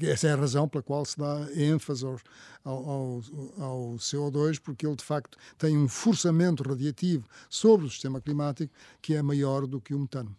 [0.02, 2.18] essa é a razão pela qual se dá ênfase ao,
[2.63, 3.22] ao,
[3.58, 9.15] ao, CO2, porque ele de facto tem um forçamento radiativo sobre o sistema climático que
[9.15, 10.36] é maior do que o metano.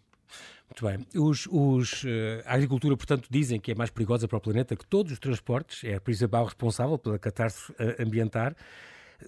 [0.71, 1.21] Muito bem.
[1.21, 4.87] Os, os, eh, a agricultura, portanto, dizem que é mais perigosa para o planeta que
[4.87, 8.53] todos os transportes, é a principal responsável pela catástrofe eh, ambiental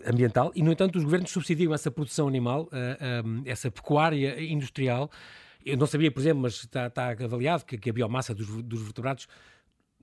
[0.07, 5.11] ambiental e, no entanto, os governos subsidiam essa produção animal, eh, essa pecuária industrial.
[5.65, 8.83] Eu não sabia, por exemplo, mas está, está avaliado que, que, a biomassa dos, dos
[8.83, 9.29] vertebrados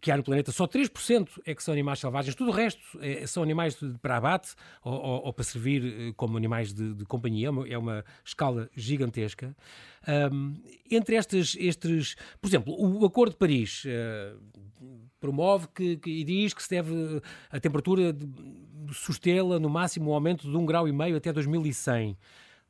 [0.01, 3.25] que há no planeta, só 3% é que são animais selvagens, tudo o resto é,
[3.27, 7.05] são animais de, para abate ou, ou, ou, para servir eh, como animais de, de
[7.05, 9.55] companhia, é uma, é uma, escala gigantesca.
[10.31, 10.53] Um,
[10.89, 14.39] entre estes, estes, por exemplo, o Acordo de Paris uh,
[15.19, 18.15] promove que, que, e diz que se deve a temperatura
[18.93, 22.17] sustê-la no máximo um aumento de um grau e meio até 2100.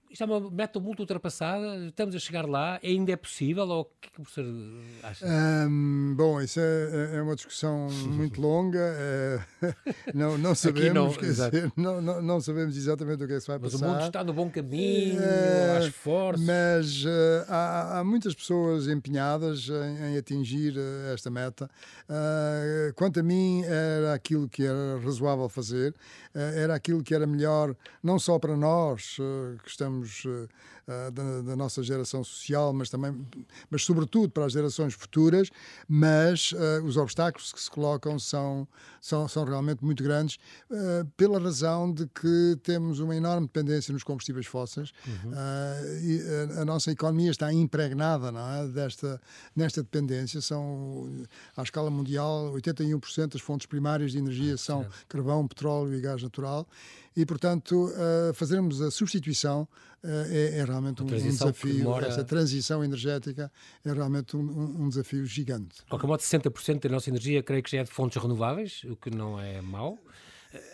[0.09, 3.85] Isto é uma meta muito ultrapassada, estamos a chegar lá, ainda é possível ou o
[3.85, 4.45] que, é que o professor
[5.03, 5.25] acha?
[5.25, 9.39] Um, bom, isso é, é, é, uma discussão muito longa, é,
[10.13, 13.47] não, não sabemos, não, dizer, não, não, não, sabemos exatamente o que é que se
[13.47, 13.85] vai mas passar.
[13.85, 16.45] Mas o mundo está no bom caminho, uh, há esforços.
[16.45, 21.69] Mas uh, há, há, muitas pessoas empenhadas em, em atingir uh, esta meta.
[22.95, 25.93] quanto a mim, era aquilo que era razoável fazer,
[26.33, 29.17] era aquilo que era melhor, não só para nós
[29.63, 33.15] que estamos estamos uh, da, da, nossa geração social, mas também,
[33.69, 35.49] mas sobretudo para as gerações futuras,
[35.87, 38.67] mas uh, os obstáculos que se colocam são,
[39.01, 40.37] são, são realmente muito grandes,
[41.15, 45.31] pela razão de que temos uma enorme dependência nos combustíveis fósseis uhum.
[46.01, 46.21] e
[46.57, 49.21] a, a, nossa economia está impregnada não é, desta,
[49.55, 50.41] nesta dependência.
[50.41, 51.09] São,
[51.55, 56.67] à escala mundial, 81% das fontes primárias de energia são carvão, petróleo e gás natural
[57.19, 59.67] e, portanto, uh, fazermos a substituição
[60.03, 61.73] é, é, realmente um, um desafio.
[61.73, 62.07] Demora...
[62.07, 63.51] Essa transição energética
[63.83, 65.77] é realmente um, um desafio gigante.
[65.77, 68.95] De qualquer modo, 60% da nossa energia creio que já é de fontes renováveis, o
[68.95, 69.99] que não é mau.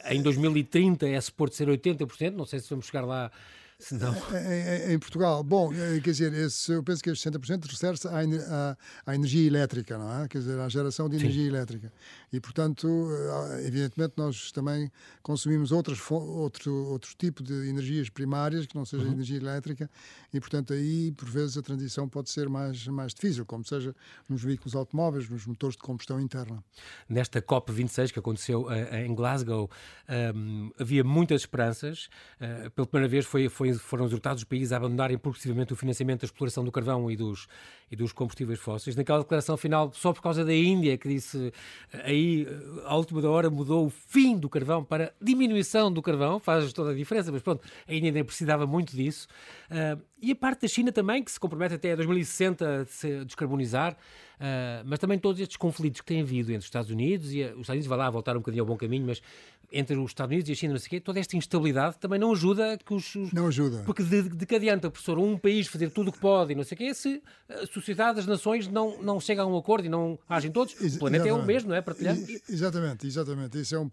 [0.06, 3.32] Em 2030 é suposto ser 80%, não sei se vamos chegar lá
[3.80, 4.14] Senão...
[4.36, 8.12] Em, em, Portugal, bom, eh, quer dizer, esse, eu penso que esses 60% refere-se à,
[8.12, 10.28] à, à, energia elétrica, não é?
[10.28, 11.50] Quer dizer, à geração de energia Sim.
[11.50, 11.92] elétrica.
[12.32, 18.76] E, portanto, eh, evidentemente, nós também consumimos outras, outro, outro tipo de energias primárias que
[18.76, 19.14] não seja uhum.
[19.14, 19.90] energia elétrica
[20.34, 23.96] e, portanto, aí, por vezes, a transição pode ser mais, mais difícil, como seja
[24.30, 26.64] nos veículos automóveis, nos motores de combustão interna.
[27.10, 29.70] Nesta COP26 que aconteceu uh, em Glasgow,
[30.36, 32.10] um, havia muitas esperanças.
[32.40, 36.22] Uh, pela primeira vez foi, foi foi, foram os países a abandonarem progressivamente o financiamento
[36.22, 37.48] da exploração do carvão e dos,
[37.92, 38.96] e dos combustíveis fósseis.
[38.96, 41.52] Naquela declaração final, só por causa da Índia, que disse
[42.04, 42.48] aí,
[42.86, 46.92] à última da hora, mudou o fim do carvão para diminuição do carvão, faz toda
[46.92, 49.28] a diferença, mas pronto, a Índia ainda precisava muito disso.
[49.70, 53.94] Uh, e a parte da China também, que se compromete até 2060 a se descarbonizar,
[53.94, 57.48] uh, mas também todos estes conflitos que têm havido entre os Estados Unidos e a,
[57.48, 59.22] os Estados Unidos, vai lá voltar um bocadinho ao bom caminho, mas
[59.72, 62.20] entre os Estados Unidos e a China, não sei o quê, toda esta instabilidade também
[62.20, 63.16] não ajuda que os...
[63.34, 63.84] Não ajuda.
[63.86, 66.64] Porque de, de que adianta, professor, um país fazer tudo o que pode e não
[66.64, 69.90] sei o quê, se a sociedade, as nações não, não chegam a um acordo e
[69.90, 71.30] não agem todos, o planeta exatamente.
[71.30, 71.82] é o mesmo, não é?
[71.82, 72.28] Partilhamos.
[72.50, 73.60] Exatamente, exatamente.
[73.60, 73.90] Isso é um,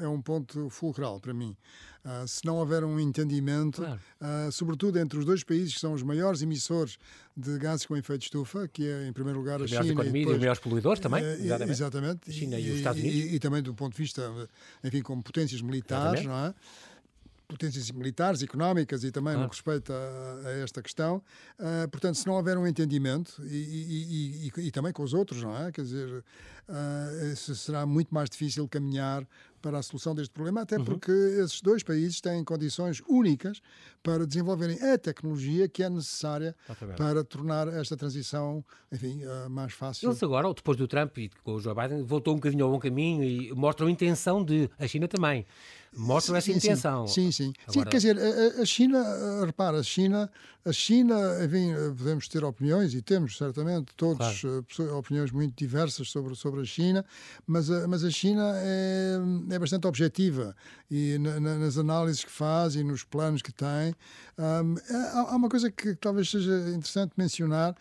[0.00, 1.56] é, é um ponto fulcral para mim.
[2.04, 4.00] Uh, se não houver um entendimento, claro.
[4.20, 6.98] uh, sobretudo entre os dois países que são os maiores emissores
[7.36, 10.14] de gases com efeito de estufa, que é em primeiro lugar a China e, depois,
[10.14, 11.70] e os maiores poluidores também, uh, exatamente.
[11.70, 12.30] exatamente.
[12.30, 13.32] A China e, e, os Estados Unidos.
[13.32, 14.48] E, também do ponto de vista,
[14.82, 16.26] enfim, como potências militares, exatamente.
[16.28, 16.54] não é?
[17.48, 19.48] potências militares, económicas e também claro.
[19.48, 21.22] no respeito a, a esta questão.
[21.58, 25.42] Uh, portanto, se não houver um entendimento e, e, e, e, também com os outros,
[25.42, 25.72] não é?
[25.72, 26.08] Quer dizer,
[26.68, 29.26] uh, será muito mais difícil caminhar
[29.60, 30.84] para a solução deste problema, até uhum.
[30.84, 33.60] porque esses dois países têm condições únicas
[34.02, 36.54] para desenvolverem a tecnologia que é necessária
[36.96, 40.08] para tornar esta transição, enfim, uh, mais fácil.
[40.08, 42.78] Eles agora, depois do Trump e com o Joe Biden, voltou um bocadinho ao bom
[42.78, 45.44] caminho e mostram a intenção de, a China também,
[45.96, 47.06] mostram essa intenção.
[47.06, 47.52] Sim, sim.
[47.66, 47.72] Agora...
[47.72, 50.30] sim quer dizer, a, a, China, repara, a China,
[50.64, 54.66] a China, enfim, podemos ter opiniões e temos certamente todos claro.
[54.78, 57.04] Eh, opiniões muito diversas sobre, sobre a China,
[57.46, 59.18] mas a, mas a China é,
[59.50, 60.54] é bastante objetiva
[60.90, 63.94] e na, nas análises que faz e nos planos que tem.
[64.38, 67.76] Um, há, há, uma coisa que talvez seja interessante mencionar,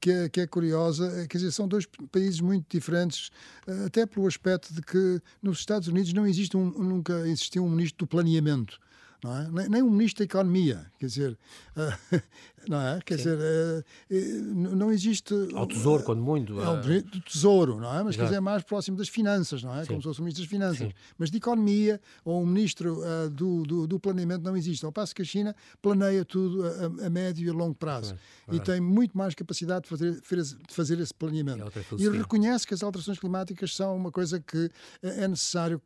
[0.00, 3.30] que é, que é curiosa, quer dizer, são dois países muito diferentes,
[3.66, 7.70] eh, até pelo aspecto de que nos Estados Unidos não existe um, nunca existiu um
[7.70, 8.78] ministro do planeamento
[9.26, 9.48] não é?
[9.50, 11.38] nem, nem um ministro da Economia, quer dizer,
[11.76, 12.20] uh,
[12.68, 13.00] não é?
[13.04, 13.24] Quer Sim.
[13.24, 15.34] dizer, uh, não existe...
[15.54, 16.60] Ao Tesouro, quando muito.
[16.60, 18.02] É o do Tesouro, não é?
[18.02, 19.82] Mas quer dizer, é mais próximo das finanças, não é?
[19.82, 19.88] Sim.
[19.88, 20.78] Como se fosse o ministro das Finanças.
[20.78, 20.92] Sim.
[21.18, 24.84] Mas de Economia ou um ministro uh, do, do, do, planeamento não existe.
[24.84, 28.16] Ao passo que a China planeia tudo a, a médio e a longo prazo.
[28.50, 31.64] E tem muito mais capacidade de fazer, de fazer esse planeamento.
[31.66, 34.70] É e reconhece que as alterações climáticas são uma coisa que
[35.02, 35.82] é necessário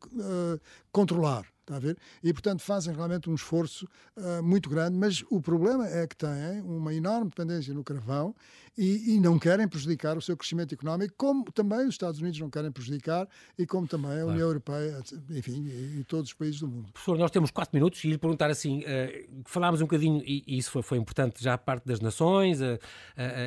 [0.91, 1.45] controlar.
[1.61, 1.97] Está a ver?
[2.23, 6.61] E, portanto, fazem realmente um esforço uh, muito grande, mas o problema é que têm
[6.63, 8.35] uma enorme dependência no carvão
[8.77, 12.49] e, e, não querem prejudicar o seu crescimento económico, como também os Estados Unidos não
[12.49, 14.29] querem prejudicar e como também a claro.
[14.29, 16.91] União Europeia, enfim, e, e, todos os países do mundo.
[16.91, 20.57] Professor, nós temos quatro minutos e lhe perguntar assim, uh, falámos um bocadinho, e, e
[20.57, 22.79] isso foi, foi, importante já a parte das nações, uh,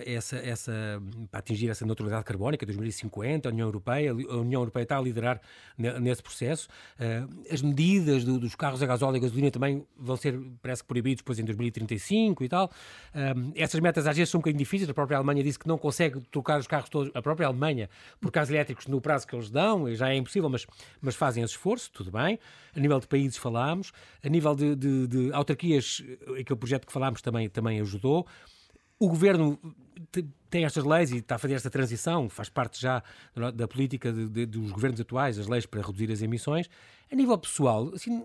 [0.07, 4.99] essa, essa, para atingir essa neutralidade carbónica 2050, a União Europeia, a União Europeia está
[4.99, 5.41] a liderar
[5.77, 6.69] nesse processo,
[7.51, 10.89] as medidas do, dos carros a gasóleo e a gasolina também vão ser, parece que,
[10.89, 12.71] proibidos depois em 2035 e tal.
[13.15, 14.89] Um, essas metas às vezes são um bocadinho difíceis.
[14.89, 17.89] A própria Alemanha disse que não consegue trocar os carros todos, a própria Alemanha,
[18.21, 20.67] por carros elétricos no prazo que eles dão, já é impossível, mas,
[21.01, 22.39] mas fazem esse esforço, tudo bem.
[22.75, 26.03] A nível de países falámos, a nível de, de, de autarquias,
[26.39, 28.27] aquele projeto que falámos também, também ajudou.
[28.99, 29.59] O governo
[30.49, 33.03] tem estas leis e está a fazer esta transição, faz parte já
[33.55, 36.69] da política de, de, dos governos atuais, as leis para reduzir as emissões.
[37.11, 38.23] A nível pessoal, assim,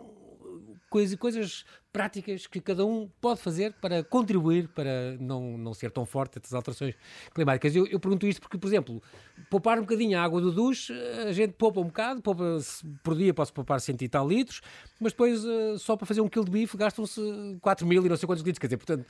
[0.89, 6.05] coisas, coisas práticas que cada um pode fazer para contribuir para não, não ser tão
[6.05, 6.95] forte estas alterações
[7.33, 7.75] climáticas.
[7.75, 9.01] Eu, eu pergunto isto porque, por exemplo,
[9.49, 10.93] poupar um bocadinho a água do duche,
[11.27, 12.59] a gente poupa um bocado, poupa
[13.03, 14.61] por dia posso poupar cento e tal litros,
[14.99, 17.21] mas depois uh, só para fazer um quilo de bife gastam-se
[17.61, 18.59] 4 mil e não sei quantos litros.
[18.59, 19.05] Quer dizer, portanto,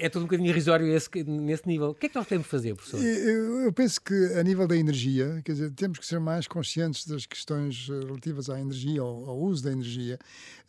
[0.00, 1.90] é tudo um bocadinho irrisório esse, nesse nível.
[1.90, 3.02] O que é que nós temos de fazer, professor?
[3.02, 7.06] Eu, eu, penso que a nível da energia, quer dizer, temos que ser mais conscientes
[7.06, 10.18] das questões eh, relativas à energia, ao, ao uso da energia.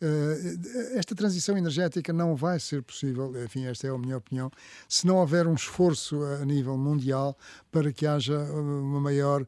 [0.02, 4.50] Uh, esta transição energética não vai ser possível, enfim, esta é a minha opinião,
[4.88, 7.36] se não houver um esforço a nível mundial
[7.70, 9.46] para que haja uma maior uh,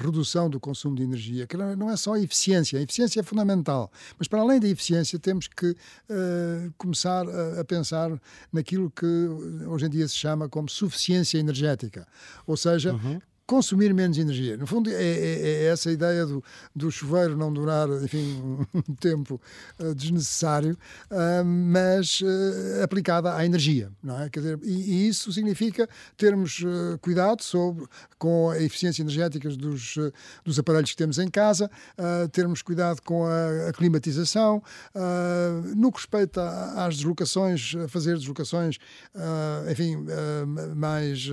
[0.00, 1.46] redução do consumo de energia.
[1.46, 5.18] Que não é só a eficiência, a eficiência é fundamental, mas para além da eficiência
[5.18, 8.10] temos que uh, começar a, a pensar
[8.50, 9.11] naquilo que
[9.66, 12.06] hoje em dia se chama como suficiência energética.
[12.46, 13.20] Ou seja, uhum
[13.52, 14.56] consumir menos energia.
[14.56, 16.42] No fundo, é, é, é, essa ideia do,
[16.74, 18.40] do chuveiro não durar, enfim,
[18.72, 19.38] um tempo
[19.78, 20.74] uh, desnecessário,
[21.10, 24.30] uh, mas uh, aplicada à energia, não é?
[24.30, 25.86] Quer dizer, e, e isso significa
[26.16, 26.64] termos
[27.02, 27.84] cuidado sobre,
[28.18, 29.96] com a eficiência energética dos,
[30.42, 31.70] dos aparelhos que temos em casa,
[32.30, 34.62] termos cuidado com a, a climatização,
[35.74, 36.42] no que respeita
[36.76, 38.78] às deslocações, fazer deslocações,
[39.70, 39.96] enfim,
[40.76, 41.28] mais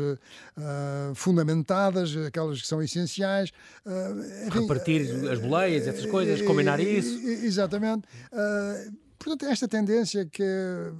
[1.13, 3.52] fundamentadas, aquelas que são essenciais.
[3.86, 7.17] Uh, enfim, Repartir as boleias, essas coisas, combinar isso.
[7.28, 8.06] Exatamente.
[8.32, 10.91] Uh, Portanto, esta tendência que é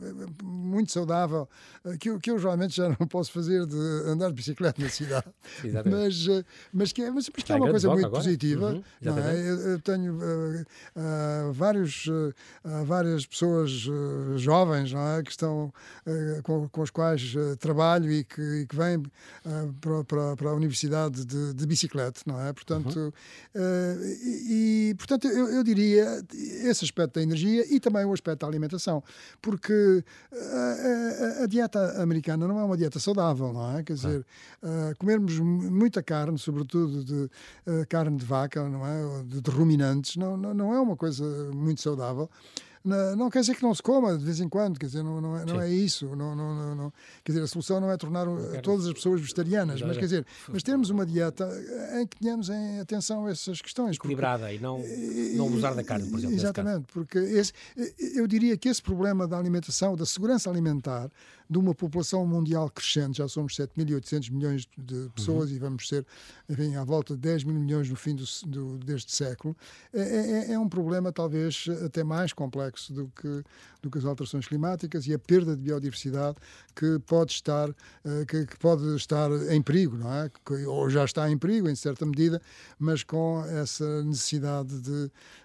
[0.43, 1.47] muito saudável,
[1.86, 4.89] eh, que eu, que eu geralmente já não posso fazer de andar de bicicleta na
[4.89, 5.25] cidade,
[5.89, 8.21] mas, eh, mas, que é, mas, mas que é uma coisa muito agora.
[8.21, 8.71] positiva.
[8.73, 9.49] Uhum, é?
[9.49, 12.34] eu, eu, tenho uh, uh, vários, uh,
[12.86, 13.71] várias pessoas
[14.36, 15.23] jovens não é?
[15.23, 15.71] que estão,
[16.43, 19.01] com, com as quais trabalho e que, e que vêm
[19.79, 22.51] para, para, para, a universidade de, de, bicicleta, não é?
[22.51, 23.13] Portanto,
[23.55, 24.01] uhum.
[24.23, 28.48] e, e, portanto eu, eu diria esse aspecto da energia e também o aspecto da
[28.48, 29.04] alimentação,
[29.41, 33.84] porque a, a, a, dieta americana não é uma dieta saudável, não é?
[33.84, 34.26] Quer dizer,
[34.63, 39.24] uh, comermos muita carne, sobretudo de uh, carne de vaca, não é?
[39.24, 42.30] De, de ruminantes, não, não, não é uma coisa muito saudável
[42.83, 45.37] não quer dizer que não se coma de vez em quando, quer dizer, não, não,
[45.37, 46.15] é, não é isso.
[46.15, 48.25] Não, não, não, quer dizer, a solução não é tornar
[48.63, 51.49] todas as pessoas vegetarianas, mas quer dizer, mas termos uma dieta
[51.99, 53.97] em que tenhamos em atenção a essas questões.
[53.97, 54.79] Equilibrada porque, e não,
[55.35, 56.35] não usar da carne, por exemplo.
[56.35, 57.53] Exatamente, porque esse,
[58.15, 61.09] eu diria que esse problema da alimentação, da segurança alimentar,
[61.49, 65.55] de uma população mundial crescente, já somos 7.800 milhões de pessoas uhum.
[65.55, 66.05] e vamos ser,
[66.47, 69.57] enfim, à volta de 10 mil milhões no fim do, do, deste século,
[69.91, 73.43] é, é, é um problema talvez até mais complexo do que,
[73.81, 76.38] do que as alterações climáticas e a perda de biodiversidade
[76.75, 80.29] que pode estar, uh, que, que, pode estar em perigo, não é?
[80.45, 82.41] Que, ou já está em perigo, em certa medida,
[82.77, 84.91] mas com essa necessidade de,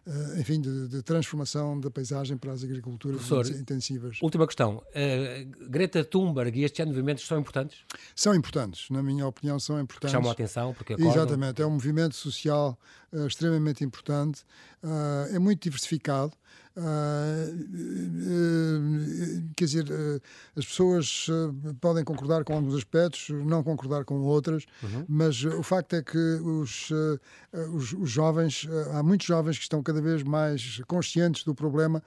[0.07, 4.19] uh, enfim, de, de, transformação da paisagem para as agriculturas Professor, intensivas.
[4.23, 4.83] Última questão.
[4.91, 7.79] Uh, Greta Thunberg e estes movimentos são importantes?
[8.17, 10.13] São importantes, na minha opinião, são importantes.
[10.13, 11.13] Chamam a atenção porque acordam.
[11.13, 12.79] Exatamente, é um movimento social
[13.13, 14.43] uh, extremamente importante,
[14.83, 16.33] uh, é muito diversificado.
[16.77, 17.55] Uh,
[19.57, 20.21] quer dizer, uh,
[20.57, 25.05] as pessoas uh, podem concordar com alguns aspectos, não concordar com outras, uhum.
[25.09, 26.91] mas o facto é que os,
[27.73, 32.03] os, os, jovens, há muitos jovens que estão cada vez mais conscientes do problema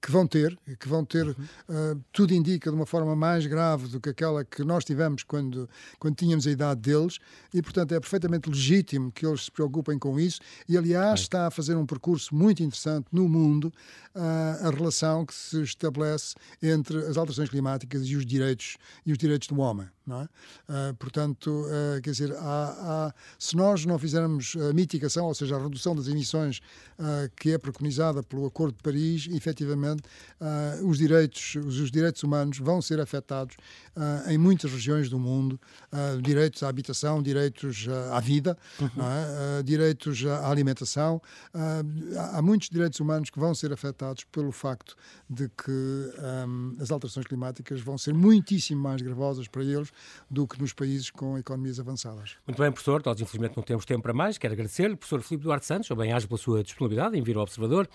[0.00, 2.00] que vão ter, que vão ter, uhum.
[2.12, 6.16] tudo indica, de uma forma mais grave do que aquela que nós tivemos quando, quando
[6.16, 7.18] tínhamos a idade deles,
[7.52, 11.50] e portanto é perfeitamente legítimo que eles se preocupem com isso, e aliás está a
[11.50, 13.72] fazer um percurso muito interessante no mundo
[14.14, 19.18] uh, a relação que se estabelece entre as alterações climáticas e os direitos e os
[19.18, 19.88] direitos do homem.
[20.06, 20.90] É?
[20.90, 25.56] Uh, portanto, uh, quer dizer, há, há, se nós não fizermos a mitigação, ou seja,
[25.56, 26.58] a redução das emissões
[26.98, 30.02] uh, que é preconizada pelo Acordo de Paris, efetivamente,
[30.82, 33.56] os, direitos, os, os, direitos humanos vão ser afetados
[34.28, 35.58] em muitas regiões do mundo,
[36.22, 38.88] direitos à habitação, direitos à vida, uhum.
[39.58, 39.62] é?
[39.62, 41.20] direitos à alimentação,
[42.32, 44.96] há muitos direitos humanos que vão ser afetados pelo facto
[45.28, 45.70] de que
[46.46, 49.90] um, as alterações climáticas vão ser muitíssimo mais gravosas para eles
[50.30, 52.36] do que nos países com economias avançadas.
[52.46, 53.02] Muito bem, professor.
[53.04, 54.38] Nós, infelizmente, não temos tempo para mais.
[54.38, 57.88] Quero agradecer-lhe, professor Filipe Duarte Santos, bem age pela sua disponibilidade em vir ao Observador.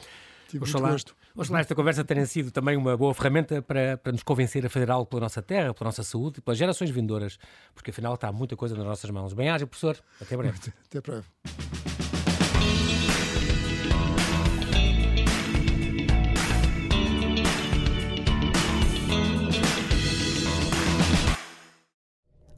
[0.49, 1.15] Tive oxalá, muito.
[1.35, 4.89] Oxalá esta conversa tenha sido também uma boa ferramenta para, para nos convencer a fazer
[4.89, 7.37] algo pela nossa terra, pela nossa saúde e pelas gerações vindouras,
[7.75, 9.33] porque afinal está muita coisa nas nossas mãos.
[9.33, 9.97] Bem-aja, professor.
[10.19, 10.57] Até breve.
[10.85, 11.27] Até breve.